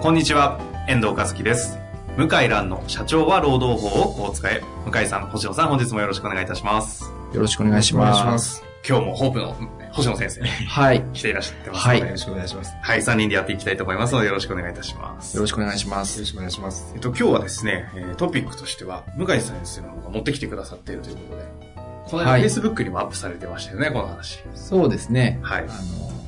[0.00, 1.78] こんにちは、遠藤和樹です。
[2.16, 4.62] 向井蘭の社長は労働法をこう使え。
[4.90, 7.04] 向井さん、星野さん、本日もよろしくお願いいたします。
[7.34, 8.64] よろしくお願いします。
[8.88, 9.54] 今日もホープの
[9.92, 11.02] 星野先生にはい。
[11.12, 12.68] 来ていらっしゃってますはいので、よろしくお願いします。
[12.70, 15.36] よはい、3人でやっていきたいと思いますので、よろしくお願いいたします。
[15.36, 16.24] よろしくお願いしますろ。
[16.24, 16.96] しくお願いしますえ。
[16.96, 21.44] っと、今日はですね、えートピックとしては、向井先生の方が持ってきてくださっているということで、
[22.06, 24.42] この間、はい Facebook にもアップされてましたよね、この話。
[24.54, 25.38] そうですね。
[25.42, 26.19] はいあの、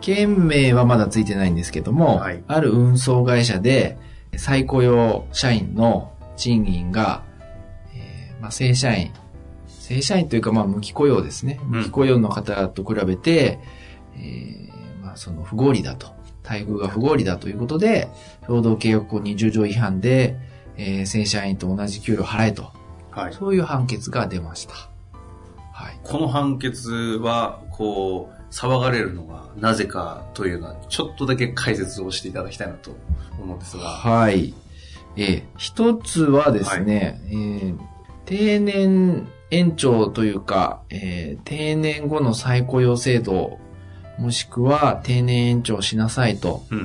[0.00, 3.98] 件名はまだついてないんですけども、はいある運送会社で、
[4.36, 7.24] 再雇用社員の賃金が、
[7.94, 9.12] えーまあ、正社員、
[9.66, 11.60] 正社員というか、まあ、無期雇用ですね。
[11.64, 13.58] ん無期雇用の方と比べて、
[14.14, 16.16] えーまあ、その不合理だと。
[16.44, 18.08] 待遇が不合理だということで、
[18.46, 20.36] 労働契約法20条違反で、
[20.76, 22.72] えー正社員と同じ給料払えと。
[23.10, 23.34] はい。
[23.34, 24.74] そういう判決が出ました。
[25.72, 26.00] はい。
[26.02, 32.90] この判決は、こう、騒がれるのがなぜかというのは、ちょっとだけ解説をしていただきたいなと
[33.40, 33.84] 思うんですが。
[33.84, 34.54] はい。
[35.16, 37.78] えー一つはですね、えー
[38.26, 43.58] 定年延長というか、えー定年後の再雇用制度、
[44.18, 46.78] もしくは定年延長しなさいとうん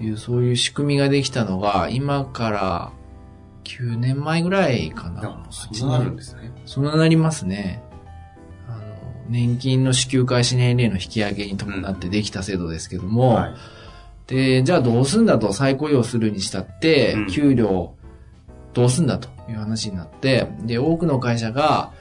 [0.00, 0.06] うん。
[0.06, 2.92] いう、そういう仕組みができたのが、今から
[3.64, 5.46] 9年前ぐらいかあな。
[5.50, 6.52] そうなるんですね。
[6.66, 7.82] そんななりますね。
[9.28, 13.54] 年金の支給開始年齢の引き上げに伴ってできた制度ですけども、はい。
[14.26, 17.94] で、じゃあどうすんだと再雇用するにしたってうん、給料
[18.72, 21.92] どうすんだという話になって、で、多くの会社が、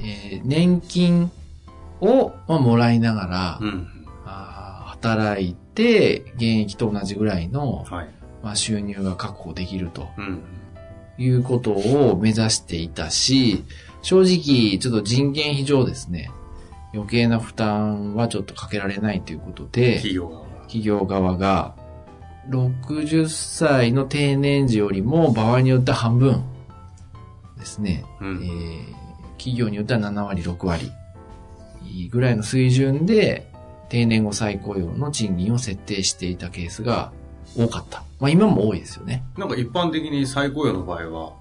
[0.00, 1.30] えー年金
[2.00, 3.88] を、まあ、もらいながら、うん。
[4.24, 8.08] あー働いて、現役と同じぐらいの、はい。
[8.42, 10.42] まあ、収入が確保できるとうん。
[11.18, 13.64] いうことを目指していたし、
[14.02, 16.30] 正直、ちょっと人件費上ですね、
[16.96, 20.56] 余計な負担はちょっとかけられないということで、企業側が。
[20.62, 21.74] 企業側が、
[22.48, 26.44] 60歳の定年時よりも場合によっては半分
[27.58, 28.04] ですね。
[28.20, 29.06] うんえー
[29.38, 30.90] 企業によっては7割、6割
[32.10, 33.52] ぐらいの水準で
[33.88, 37.12] 定年後再雇用の賃金を設定していたケースが
[37.56, 38.02] 多かった。
[38.18, 39.22] まあ今も多いですよね。
[39.38, 41.32] なんか一般的に再雇用の場合は、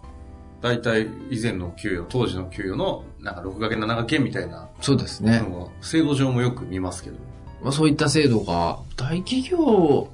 [0.61, 5.43] 大体以前の給与、当時の給与の、なんか 6×7 掛けみたいなそうですね。
[5.81, 7.17] 制度上もよく見ますけど。
[7.61, 10.09] まあそういった制度が大企業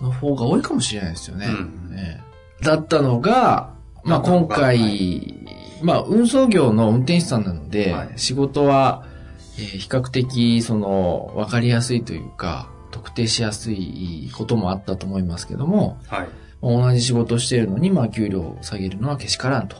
[0.00, 1.46] の方が多いかもしれないですよね。
[1.46, 2.22] うんね
[2.62, 3.74] だったのが、
[4.04, 5.34] まあ今だったのが回、
[5.82, 9.04] まあ運送業の運転手さんなので、はい仕事は、
[9.58, 16.28] えー比較的その分かりやすいというか、特定しやすいこともあったと思いますけども、はい。
[16.62, 19.76] まあ同じ仕事をしているのに、まあ給料を下げるのはけしからんと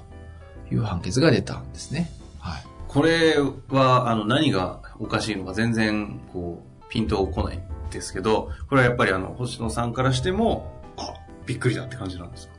[0.70, 2.10] いう判決が出たんですね。
[2.38, 2.64] はい。
[2.88, 3.37] これ
[3.69, 7.60] は、あの、何がおかしいのか全然、こう、ピンとこないん
[7.91, 11.15] ですけど、これはやっぱりあの、星野さんからしても、あ、
[11.47, 12.54] びっくりだって感じなんですか？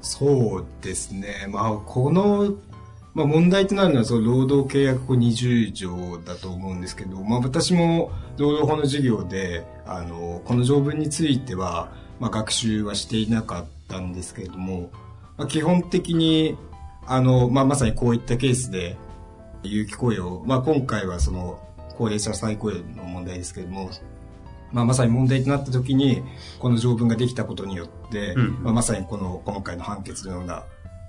[0.00, 1.46] そうですね。
[1.50, 2.54] まあ、この、
[3.14, 11.88] まあ問題となるのは、その労働契約法20条だと思うんですけど、まあ私も労働法の授業で、あの、この条文については、
[12.20, 14.90] まあ学習はしていなかったんですけれども、
[15.36, 16.56] まあ基本的に、
[17.06, 18.96] あの、まあまさにこういったケースで、
[19.62, 21.62] 有期雇用、まあ今回はその、
[21.96, 23.90] 高齢者再雇用の問題ですけれども、
[24.72, 26.22] まあまさに問題となった時に、
[26.58, 30.64] この条文ができたことによって、うんまあ、まさにこの今回の判決のような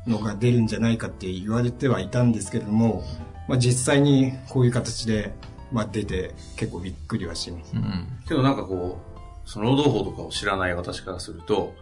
[0.08, 3.04] のが出るんじゃないかって言われてはいたんですけれども、
[3.48, 5.34] まあ実際にこういう形で、
[5.72, 7.76] まあ出て結構びっくりはします。
[7.76, 8.08] うん。
[8.28, 9.09] けどなんかこう、
[9.50, 11.74] その労働法とかを知らない私からすると、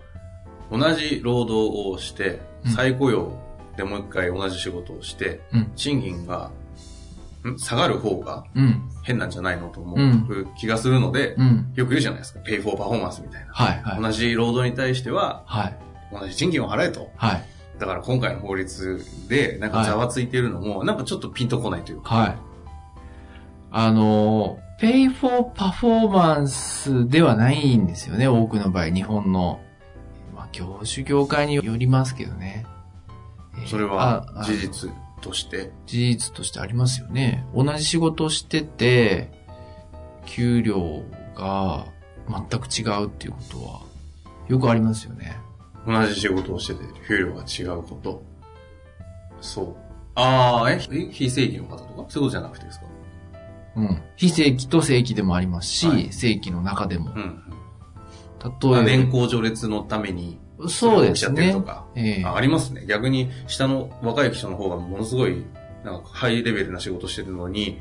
[0.72, 3.34] 同じ労働をしてうん、再雇用
[3.76, 5.72] でもう一回同じ仕事をして、うん。
[5.76, 6.50] 賃金が、
[7.44, 7.60] ん？
[7.60, 8.90] 下がる方がうん。
[9.04, 11.74] 変なんじゃないのと思うう気がするので、うん。
[11.76, 12.40] よく言うじゃないですか。
[12.40, 13.54] ペイフォーパフォーマンスみたいな。
[13.54, 13.82] はい。
[13.84, 14.02] はい。
[14.02, 15.78] 同じ労働に対しては、はい。
[16.12, 17.12] 同じ賃金を払えと。
[17.18, 17.46] はい。
[17.80, 22.16] だから今回の法律で、なんかざわついているのも、なんかちょっとピンとこないというか。
[22.16, 22.38] はい。
[23.72, 29.60] あの、pay for performance ではないんですよね、多くの場合、日本の。
[30.36, 32.66] まあ、業種業界によりますけどね。
[33.58, 35.72] えーそれは事実として？
[35.88, 37.46] 事実としてありますよね。
[37.56, 39.32] 同じ仕事をしてて、
[40.28, 41.02] 給料
[41.36, 41.86] が
[42.30, 43.82] 全く違うっていうことは、
[44.48, 45.38] よくありますよね。
[45.88, 48.22] 同じ仕事をしてて、給料が違うこと？
[49.42, 49.76] そう。
[50.14, 50.80] ああ、え？
[50.92, 51.88] え非正規の方とか？
[51.88, 52.86] そういうことじゃなくてですか？
[53.78, 54.02] うん。
[54.16, 57.12] 非正規と正規でもありますし、はい正規の中でも。
[57.16, 57.44] うん。
[58.44, 61.62] 例えば、年功序列のために、そうですしちゃってるねと。
[61.62, 61.86] か。
[61.96, 62.86] ええあありますね。
[62.88, 65.44] 逆に、下の若い人の方がものすごい、
[65.86, 67.80] なんか、ハイレベルな仕事してるのに、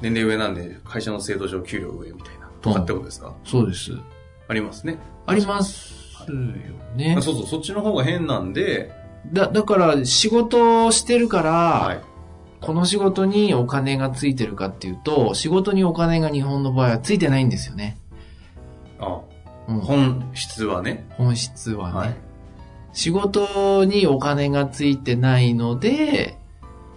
[0.00, 2.48] 年齢上なんで、会社の制度上給料上みたいな。
[2.60, 3.32] とかってことですか？
[3.44, 3.92] そうです。
[4.48, 4.98] ありますね。
[5.26, 5.94] あります
[6.28, 6.34] よ
[6.96, 7.22] ねあ。
[7.22, 8.92] そうそう、そっちの方が変なんで、
[9.32, 12.00] だ、だから仕事をしてるから、はい。
[12.60, 17.96] この仕事にお金がついてるかっていうと、仕事にお金が日本の場合はついてないんですよね。
[18.98, 19.20] あ
[19.68, 21.06] うん、本質はね。
[21.16, 22.16] 本質はね、はい。
[22.92, 26.36] 仕事にお金がついてないので、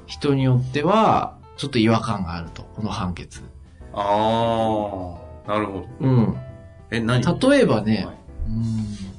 [0.06, 3.42] 人によっては、ちょっと違和感があると、この判決。
[3.94, 5.16] あ
[5.48, 5.88] あ、なるほど。
[6.02, 6.38] うん。
[6.92, 7.22] え、何？
[7.40, 8.16] 例えばね、はい
[8.50, 9.13] うん。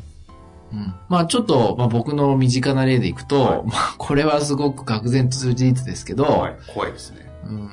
[0.75, 0.95] うん。
[1.09, 6.57] まあちょっと、まあ僕の身近な例でいくと、はいまあこれはすごく愕然とする事実ですけど、はい。
[6.67, 7.31] 怖いですね。
[7.45, 7.71] うん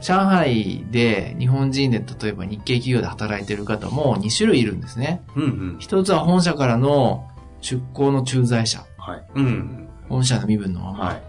[0.00, 5.22] 上海で日本人で例えば日系企業で働いてる方も2種類いるんですね。
[5.34, 5.76] うんうん。
[5.80, 7.28] 一つは本社からの
[7.60, 8.84] 出向の駐在者。
[8.96, 9.24] はい。
[9.34, 9.88] うん。
[10.08, 11.04] 本社の身分のまま。
[11.06, 11.22] はい。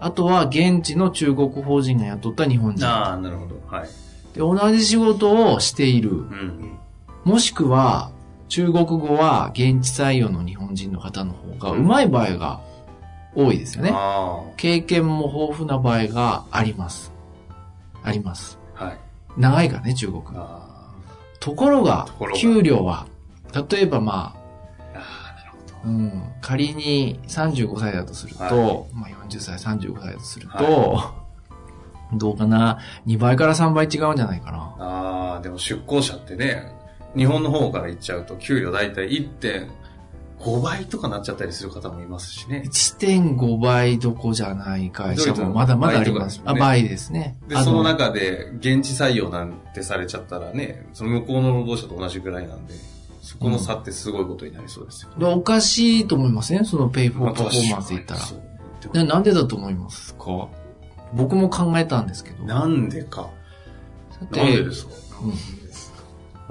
[0.00, 2.86] あとは現地の中国法人が雇った日本人。
[2.86, 3.60] ああ、なるほど。
[3.66, 3.88] はい。
[4.34, 6.10] で同じ仕事をしている。
[6.10, 6.78] うん。
[7.24, 8.12] もしくは
[8.52, 12.60] 中国語は現地採用の日本人の方の方が上手い場合が
[13.34, 13.92] 多いですよね。
[13.94, 17.12] あ経験も豊富な場合があります。
[18.02, 18.58] あります。
[18.76, 18.84] あ。
[18.84, 18.98] はい。
[19.38, 20.22] 長いからね、中国。
[20.34, 20.92] あ
[21.40, 22.06] ところが
[22.36, 23.06] 給料は、
[23.70, 24.36] 例えばま
[24.92, 24.98] あ。
[24.98, 25.74] ああ、なるほど。
[25.74, 31.14] あ、うん、仮に35歳だとすると、はまあ40歳、35歳だとすると、は
[32.12, 34.58] どうかな、2倍から3倍違うんじゃないかな。
[34.78, 36.81] ああ、でも出向者ってね、
[37.16, 42.62] 日本の方から行っちゃうと、給料だいたい1.5倍とかなっちゃったりする方もいますしね。
[42.66, 46.36] 1.5倍どこじゃない会社もまだまだあります。
[46.36, 47.36] すよね倍ですね。
[47.48, 52.74] で、あその中で、現地採用なんてされちゃったらね、その向こうの労働者と同じぐらいなんで、
[53.20, 56.64] そこの差ってすごいことになりそうですよ、でおかしいと思いません？
[56.64, 58.20] そのペイフォまあーパフォーマンスで言ったら。
[58.20, 58.42] 確かに
[58.82, 60.12] そうでなんでだと思います？
[60.14, 60.48] か？
[61.12, 62.42] 僕も考えたんですけど。
[62.44, 63.30] なんでか。
[64.32, 64.92] なんでですか？
[65.22, 65.61] うん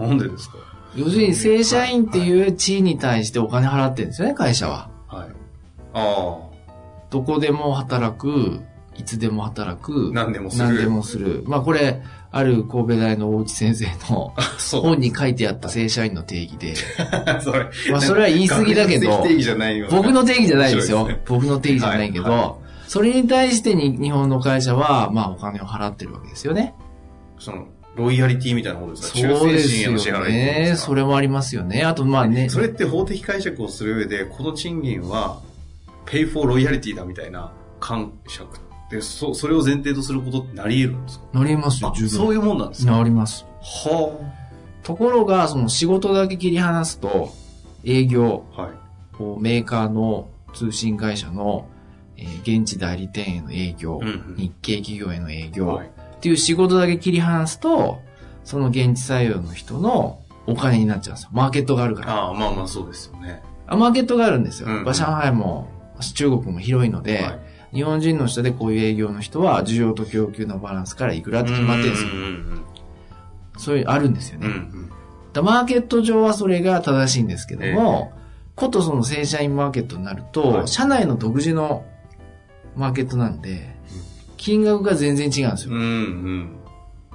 [0.07, 0.57] なんでですか？
[0.95, 4.89] 要するに正社員っていう地位に対してお金払ってるんですよね、会社は。
[5.07, 5.29] はい。
[5.93, 6.37] あ
[7.09, 8.61] どこでも働く、
[8.97, 10.09] いつでも働く。
[10.11, 10.65] あ、何でもする。
[10.65, 11.43] 何でもする。
[11.45, 12.01] まあこれ、
[12.33, 14.81] ある神戸大の大内先生のそう。
[14.81, 16.75] 本に書いてあった正社員の定義で、
[17.41, 17.69] それ。
[17.91, 19.87] まあそれは言い過ぎだけど定義じゃないよ。
[19.91, 21.09] 僕の定義じゃないですよ。
[21.25, 22.55] 僕の定義じゃないけど、は
[22.87, 26.73] それに対してに日本の会社は、まあお金を払ってるわけですよね。
[27.39, 27.65] その、
[27.95, 29.19] ロイヤリティみたいなことですか？
[29.19, 30.73] 忠誠心への支払いね。
[30.77, 31.83] それもありますよね。
[31.83, 32.49] あとまあね。
[32.49, 35.41] それって法的解釈をする上で、この賃金は、
[36.05, 38.59] pay for loyalty だみたいな感触っ
[38.89, 41.25] て、そ、それを前提とすることってなり得るんですか？
[41.39, 42.09] なりますよあ、、十分。
[42.09, 43.45] そういうもんなんですかなります。
[43.61, 44.17] は
[44.83, 47.33] ところが、その仕事だけ切り離すと、
[47.83, 48.61] 営業、あ。
[48.63, 48.71] はい。
[49.17, 51.67] こうメーカーの通信会社の、
[52.17, 55.91] えー現地代理店への営業、うんうん日系企業への営業、はい。
[56.21, 57.99] っていう仕事だけ切り離すと、
[58.43, 61.29] その現地採用の人のお金になっちゃうんですよ。
[61.33, 62.13] マーケットがあるから。
[62.13, 63.41] ああ、まあまあそうですよね。
[63.65, 64.67] あマーケットがあるんですよ。
[64.69, 65.67] うんやっぱ上海も、
[66.13, 67.39] 中国も広いので、はい
[67.73, 72.09] 日本人の人でこういう営業の人は、需要と供給のバランスからいくらって決まってるんですよ。
[72.11, 72.61] うんうん
[73.57, 74.47] そういう、あるんですよね。
[74.47, 74.53] うん。
[74.53, 74.91] うん
[75.33, 78.11] だマーケット上はそれが正しいんですけども、
[78.55, 81.85] ことその正社員マーケットになると、はい社内の独自の
[82.75, 83.75] マーケットなんで、
[84.41, 85.75] 金額が全然違うんですよ。
[85.75, 85.81] うん。
[85.81, 86.57] うん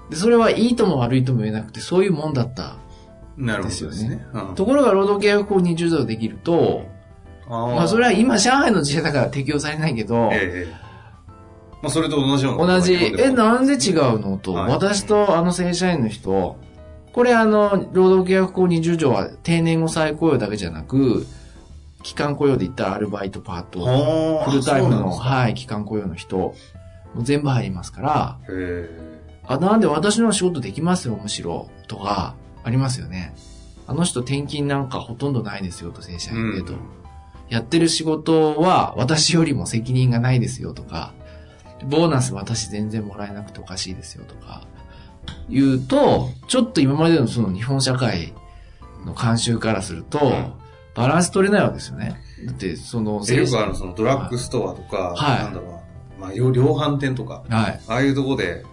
[0.09, 2.76] で、それはいいとも悪いとも言えなくて、そういうもんだった。
[3.37, 3.47] うん。
[3.47, 4.25] なるほどですね。
[4.33, 6.85] うんところが労働契約法20条できると、
[7.49, 10.73] あまあそれは今上海の事例だから適用されないけど、ええ。
[11.83, 12.78] まあそれと同じような。
[12.78, 14.38] 同じ、え、ななんで違うの？
[14.38, 16.56] と、はい私とあの正社員の人、
[17.12, 21.26] これあの、労働契約法20条は定年後再雇用だけじゃなく、
[22.04, 26.54] 期間雇用で言ったらアルバイト、パート、フルタイムの、ははい、期間雇用の人、
[27.16, 28.38] もう全部入りますから。
[29.49, 33.35] あ、なんで私の仕事できますよ、むしろ、とか、ありますよね。
[33.88, 36.75] あの人転勤なんかほとんどないですよ、と、正社員でと。
[36.75, 36.78] うん
[37.49, 41.12] やってる仕事は私よりも責任がないですよとか、
[41.85, 44.62] ボーナス私全然もらえなくておかしいですよとか、
[45.49, 48.32] 言うと、ちょっと今までのその日本社会
[49.04, 50.52] の慣習からすると、ん
[50.94, 52.16] バランス取れないわけですよね。
[52.46, 55.82] だって、その、でよくあの、そのドラッグストアとか、はいなんだろ
[56.18, 57.80] まあ、量量販店とか、はい。
[57.88, 58.64] ああいうとこで、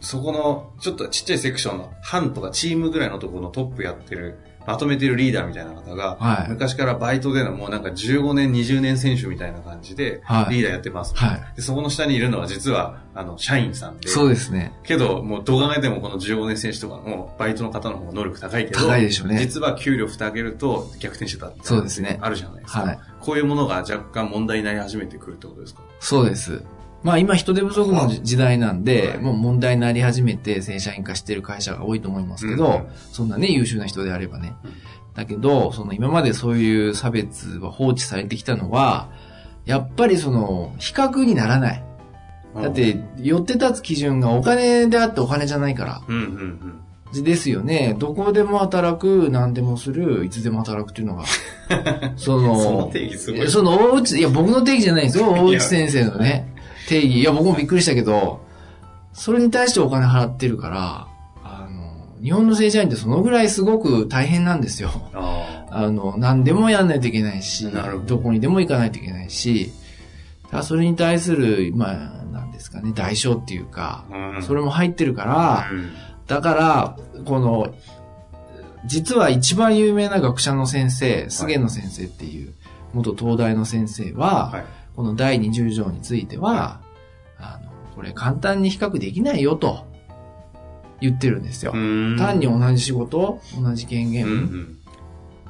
[0.00, 11.14] そこの、ちょっとちっちゃいセクションの、班とかチームぐらいのところのトップやってる、まとめてるリーダーみたいな方が、はい昔からバイトでのもうなんか15年、20年選手みたいな感じで、はいリーダーやってます。
[11.14, 11.42] はい。
[11.54, 14.08] でそこの下にいるのは実は、あの、社員さんで。
[14.08, 14.72] そうですね。
[14.82, 22.82] けど、もうどう考えてもこの15年選手とかのバイトの方の方が能力高いけど、高いでしょうね実は給料蓋上げると逆転してたってそうですねあるじゃないですか。
[22.82, 25.80] はいこういうものが若干問題になり始めてくるってことですか？
[26.00, 26.62] そうです。
[27.06, 34.72] まあ今人手不足の時時代なんで、はいもう問題になり始めて正社員化してる会社が多いと思いますけど、うんそんなね、優秀な人であればねうん。
[35.14, 39.08] だけど、その今までそういう差別は放置されてきたのは、
[39.66, 41.84] やっぱりその、比較にならない。
[42.56, 46.02] だっ、て、寄って立つ基準がお金であってお金じゃないから。
[46.08, 46.82] うんうん
[47.14, 47.22] うん。
[47.22, 47.94] ですよね。
[47.98, 51.24] どこでも働く、何でもする、いつでも働くっていうのが。
[52.16, 55.30] その、その定義すごいその大内、いや、僕の定義じゃないんですよ。
[55.30, 56.55] 大内先生のね、
[56.86, 57.20] 定義。
[57.20, 58.44] いや、僕もびっくりしたけど、
[59.12, 61.08] それに対してお金払ってるから、
[61.42, 64.90] あの、日本の正社員ってそのぐらいすごく大変なんですよ。
[65.14, 69.72] ああの、何でもやんないといけないし、どどこにでも行かないといけないし、
[70.62, 71.94] それに対する、まあ、
[72.32, 74.36] なんですかね、代償っていうか、あ。
[74.36, 74.42] うん。
[74.42, 75.90] それも入ってるから、うん
[76.26, 77.72] だから、この、
[78.84, 82.52] 実は一番有名な学者の先生、菅野先生っていう、
[82.92, 84.64] 元東大の先生は、はい。
[84.96, 86.80] この第20条については、
[87.38, 89.86] あの、これ簡単に比較できないよと
[91.00, 91.72] 言ってるんですよ。
[91.72, 94.78] 単単に同じ仕事、同じ権限ん。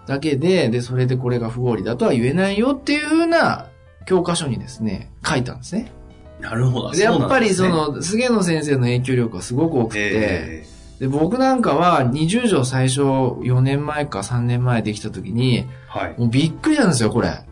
[0.06, 3.68] だけで、で、それでこれが不合理だとは言えないよっていうふうな
[4.04, 5.92] 教科書にですね、書いたんですね。
[6.40, 6.90] なるほど。
[6.90, 10.66] で、やっぱりその、菅野先生の影響力はすごく多くて、ね、
[10.98, 16.14] で、僕なんかは20条最初4年前か3年前できた時に、えーはい。
[16.18, 17.44] もうびっくりなんですよ、これ。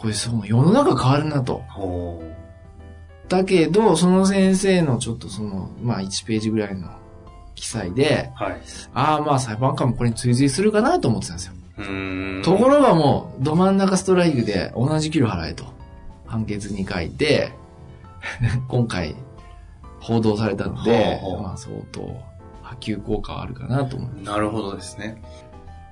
[0.00, 1.62] これ、その世の中変わるなと。
[1.68, 2.22] ほ
[3.28, 6.88] だけど、その先生のちょっとその、まあ1ページぐらいの
[7.54, 8.42] 記載で、う。
[8.42, 8.60] はい。
[8.94, 11.54] ああまあ裁判官もこれに追随するかなと思ってたんですよ。
[12.42, 15.64] ところがもう、ど真ん中ストライクで同じ給料払えと、
[16.26, 17.52] 判決に書いて、
[18.68, 19.14] 今回、
[20.00, 22.00] 報道されたので、まあ相当、
[22.62, 24.24] 波及効果はあるかなと思います。
[24.24, 25.22] なるほどですね。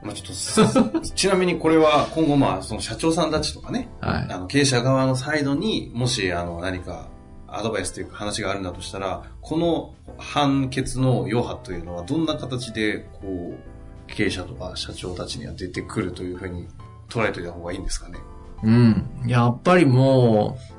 [0.03, 4.27] まあちょっと、 ちなみにこれは今後まあその社長さんたちとかね、はい。
[4.31, 7.09] あの経営者側のサイドにもしあの何か
[7.49, 13.59] アドバイスというか話があるんだとしたら、この判決の余波というのはどんな形でこう
[14.07, 16.69] 経営者とか社長たちには出てくるというふうに
[17.09, 18.19] 捉えておいた方がいいんですかね？
[18.63, 19.11] うん。
[19.27, 20.77] やっぱりもう、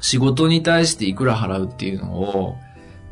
[0.00, 2.56] 仕事に対していくら払うっていうのを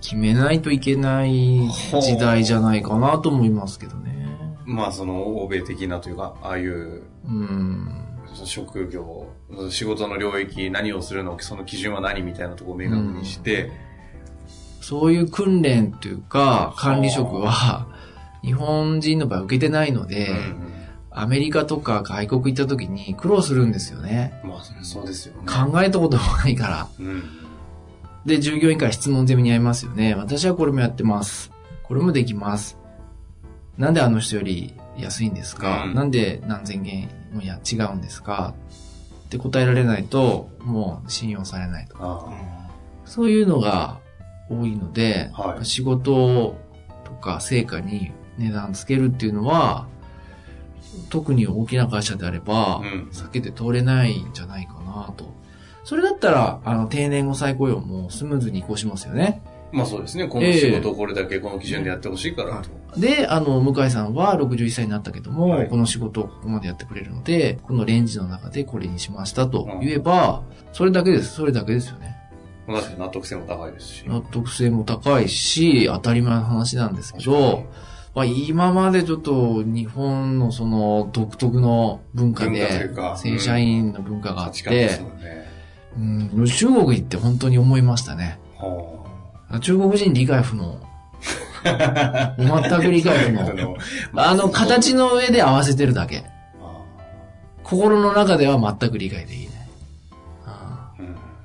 [0.00, 1.68] 決めないといけない
[2.00, 4.12] 時代じゃないかなと思いますけどね。
[4.64, 8.00] まあその欧米的なというか、ああいううん。
[8.44, 9.28] 職業、
[9.70, 13.70] 仕事の領域、何をするの、その基準は何みたいなところを明確にして、
[14.80, 17.86] そういう訓練というか、管理職は、
[18.42, 20.74] 日本人の場合受けてないので、うん
[21.16, 24.40] アメリカとか外国行った時に苦労するんですよね。
[24.44, 25.46] まあそうですよね。
[25.46, 26.88] 考えたこともないから。
[26.98, 27.22] うん。
[28.26, 30.14] で、従業員から質問攻めに遭いますよね。
[30.16, 31.52] 私はこれもやってます。
[31.84, 32.76] これもできます。
[33.78, 38.54] なんであの人より安いんですか、うんなんで何千件もや違うんですか？
[39.26, 41.96] って答えられないと、もう信用されないと。
[41.98, 42.32] あ
[43.04, 43.98] そういうのが
[44.48, 46.56] 多いので、はい仕事
[47.04, 49.88] とか成果に値段つけるっていうのは、
[51.10, 55.34] 特に大きな会社であれば、うん避けて通れないんじゃないかなと。
[55.82, 59.42] それだったら、あの、定年後再雇用もスムーズに移行しますよね。
[59.74, 60.28] まあそうですね。
[60.28, 63.00] この仕事をこれだけこの基準でやってほしいからと。
[63.00, 71.34] で、あの、向井さんは61歳になったけども、はいこの仕事をここまでやってくれるので、このレンジの中でこれにしましたとうん言えば、それだけです。
[71.34, 72.16] それだけですよね。
[72.68, 74.04] まあ確かに納得性も高いですし。
[74.06, 77.64] 納得性も高いし、当たり前の話なんですけど、
[78.14, 85.00] まあ、今までちょっと日本のその独特の文化で正社員の文化があって。
[85.96, 88.38] うん、中国行って本当に思いましたね。
[88.56, 89.03] は
[89.60, 90.78] 中国人理解不能。
[91.64, 92.34] あ。
[92.36, 93.76] 全く理解不能。
[94.16, 96.24] あの、形の上で合わせてるだけ。
[96.60, 96.82] あ
[97.62, 99.54] 心の中では全く理解できない。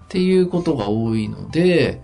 [0.10, 2.02] っていうことが多いので、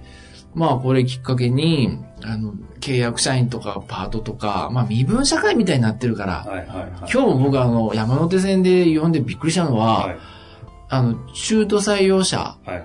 [0.53, 6.89] まあこれきっかけに、あの、契約社員とかパートとか、まあ身分社会みたいになってるから、はいはいはい。
[7.01, 10.17] 今日も僕あの、山手線で読んでびっくりしたのは、はい。
[10.89, 12.83] あの、中途採用者、はい。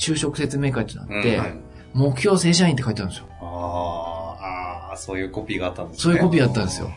[0.00, 1.67] 就職説明会ってなって、うん
[1.98, 3.26] 目標正社員って書いてあるんですよ。
[3.40, 6.02] あーあー、そういうコピーがあったんですね。
[6.02, 6.90] そういうコピーあったんですよ。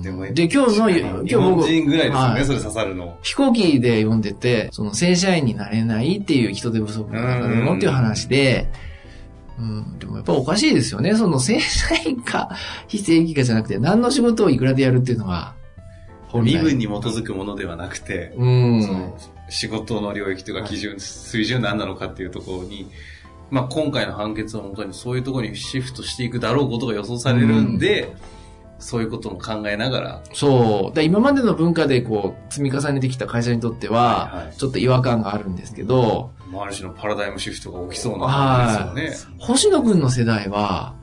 [0.00, 3.18] でも、で今日の今日日本ぐらいですよね、はいそれ刺さるの。
[3.22, 8.68] 飛行機で読んでて、その正社員になれないっていう人手不足の中でのっていう話で、
[9.58, 11.14] うん、でもやっぱおかしいですよね。
[11.14, 12.50] その正社員か
[12.88, 15.54] 非正規かじゃなくて、何の仕事をいくらでやるっていうのが、
[16.28, 18.82] 本来身分に基づくものではなくて、うん。
[18.82, 19.18] その
[19.50, 22.90] 仕事の領域というか基準、水準何なのかっていうところに、
[23.52, 28.16] まあ今回の判決は本当にそういうところにシフトしていくだろうことが予想されるんで、
[28.78, 30.96] そういうことも考えながら、そう。
[30.96, 39.36] で今までの文化でこう、積み重ねてきた会社にとっては、はいはいちょっと違和感があるんですけど、ある種のパラダイムシフトが起きそうなんですよね。
[39.38, 40.94] 星野くんの世代は、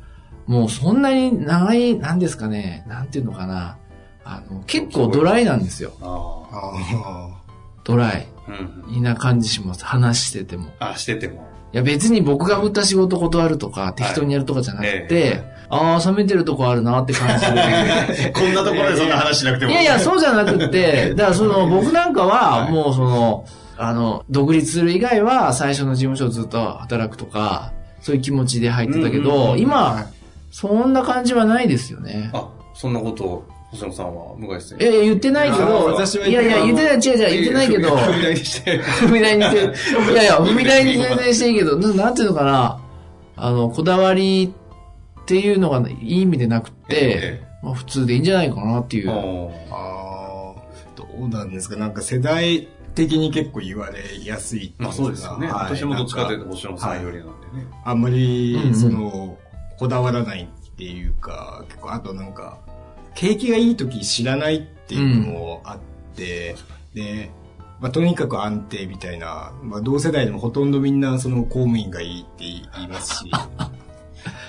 [0.47, 3.77] もうそんなに長い、なんですかね、なんていうのかな。
[4.25, 5.93] あの、結構ドライなんですよ。
[6.01, 7.43] ああ
[7.83, 8.27] ドライ。
[8.47, 8.51] あ。
[8.91, 9.03] うん。
[9.03, 9.85] な感じします。
[9.85, 10.71] 話してても。
[10.79, 11.48] あ、してても。
[11.71, 18.31] いや別に僕が振った仕事断るとか、適当にやるとかじゃなくて、えああ、冷めてるとこあるなって感じで。
[18.33, 19.71] こんなところでそんな話しなくても。
[19.71, 23.45] いやいや、そうじゃなくって、だからその、僕なんかは、はいもうその、
[23.77, 27.71] あの、独立する以外は、最初の事務所ずっと働くとか、
[28.01, 30.07] そういう気持ちで入ってたけど、うん今、
[30.51, 32.31] そんな感じはないですよね。
[32.33, 34.85] あ、そんなことを、細野さんは、向井さんに。
[34.85, 38.81] え、言ってないけあど、私はいやいや、言ってない、違う違う、言ってないけど、踏み台にして。
[38.81, 39.57] 踏み台にして、
[40.11, 42.79] いやいや、踏み台に全然していいけど、ななんていうのかな、
[43.35, 44.53] あの、こだわり
[45.21, 49.09] っていうのがいい意味でなくて、えまあ普通でいいんじゃないかなっていう。
[49.11, 49.69] あー
[50.95, 55.47] どうなんですかなんか世代的に結構言われやすいっていまあそうですよね。
[55.47, 57.67] はい私もどっちかというと、星野さんよりなんでね。
[57.85, 59.37] あんまりうんうん、その、
[59.77, 62.57] こだわらないっていうか、結構、あとなんか、
[63.19, 65.79] 景気がいい時知らないっていうのもあっ
[66.15, 66.55] て、
[66.93, 67.29] で、
[67.81, 73.31] まあ、とにかく安定みたいな、まあ、同世代でもほとんどみんなその公務員がいいって言いますし、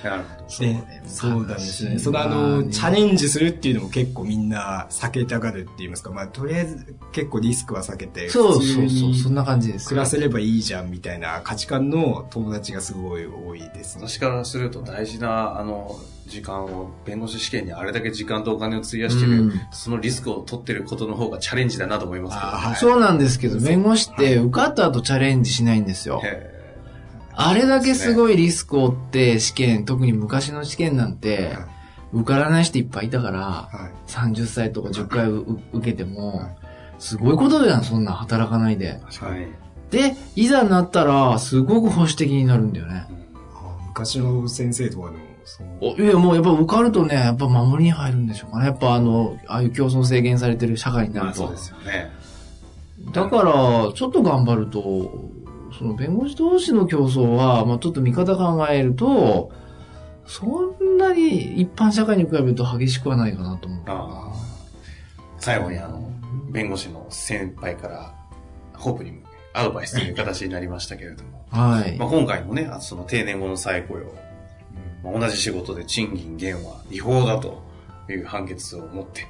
[0.05, 0.49] なるほど。
[0.49, 1.99] そうねそうなんですね。
[1.99, 9.89] そのあまあの、ねチャレンジするっていうのも結構みんな避けたがるって言いますか、まあ、とりあえず結構リスクは避けて、そう普通そうそう、にそんな感じです。
[9.89, 14.07] 暮らせればいいじゃんみたいな価値観の友達がすごい多いですね。
[14.07, 22.47] 私からすると大事な、あの、時間を、弁護士試験にあれだけ時間とお金を費やしてる、うんそのリスクを取ってることの方がチャレンジだなと思いますけど。
[22.49, 26.21] あーはいそうなんですけど、弁護士って受かった後チャレンジしないんですよ。
[26.25, 26.60] へ
[27.35, 31.57] あれだけすごいリスクを負って試験、特に昔の試験なんて、
[32.13, 34.11] 受からない人いっぱいいたから、はい。
[34.11, 39.01] 30歳とか10回う受けてはもい、すごいことじゃん、そんな働かないで。
[39.11, 39.49] ーはい。
[39.91, 43.07] で、いざなったら、すごく保守的になるんだよね。
[43.11, 45.67] うんあ昔の先生とかでも、そう。
[45.81, 48.67] おいや、もうやっぱ受かるとね、やっぱ守りに入るんでしょうかね。
[48.67, 51.57] やっぱあの、ああいう競争制限されてる社会になるとまあそうで。
[51.57, 52.11] すよね。
[53.13, 55.11] だから、ちょっと頑張ると、
[55.81, 59.51] その弁護士同士の競争は、まあちょっと見方考えると、
[60.27, 63.83] そんなに一般社会に比べると激しくはないかなと思う。
[63.87, 64.51] あー
[65.39, 66.13] 最後にあの、
[66.51, 68.15] 弁護士の先輩から、
[68.75, 69.23] ホープに
[69.55, 72.05] アドバイスという形になりましたけれども、はいま。
[72.05, 74.05] あ、今回もね、あその定年後の再雇用、
[75.03, 77.63] まあ、同じ仕事で賃金減は違法だと
[78.11, 79.27] いう判決を持って、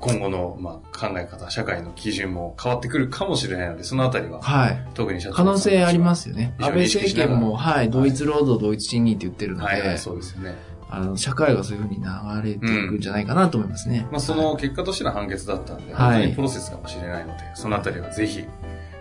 [0.00, 4.88] 今後の、まあ、考え方、社会の基準も変わってくるかもしれないので、そのあたりは、はい。
[4.94, 6.54] 特に社長可能性ありますよね。
[6.58, 10.54] 安倍政権も、はい、同一労働、同一賃金って言ってるので、はいはい、そうですよね。
[10.90, 12.02] あの、社会がそういうふうに流
[12.42, 14.06] れていくんじゃないかなと思いますね。
[14.10, 18.44] まあ、その結果としての判決だったんで、はい本当にプロセスかもしれないので、そのあたりはぜひ、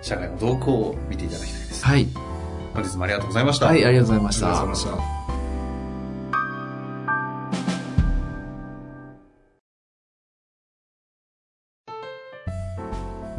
[0.02, 1.86] 社会の動向を見ていただきたいです。
[1.86, 2.08] はい。
[2.74, 3.68] 本日もありがとうございました。
[3.68, 4.76] はい、ありがとうございましたありがとうご。
[4.76, 5.17] ざいました。